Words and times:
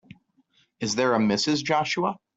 Is 0.79 0.95
there 0.95 1.13
a 1.13 1.19
Mrs. 1.19 1.63
Joshua? 1.63 2.17